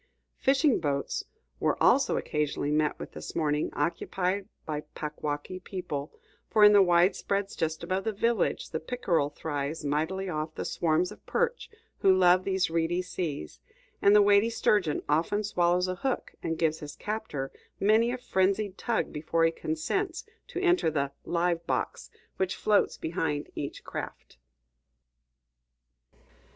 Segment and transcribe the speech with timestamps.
[0.39, 1.25] Fishing boats
[1.59, 6.11] were also occasionally met with this morning, occupied by Packwaukee people;
[6.49, 11.11] for in the widespreads just above this village, the pickerel thrives mightily off the swarms
[11.11, 11.69] of perch
[11.99, 13.59] who love these reedy seas;
[14.01, 18.79] and the weighty sturgeon often swallows a hook and gives his captor many a frenzied
[18.79, 24.39] tug before he consents to enter the "live box" which floats behind each craft.